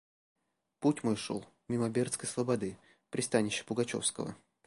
Путь 0.79 1.03
мой 1.03 1.15
шел 1.15 1.45
мимо 1.67 1.87
Бердской 1.87 2.27
слободы, 2.27 2.75
пристанища 3.11 3.63
пугачевского. 3.65 4.35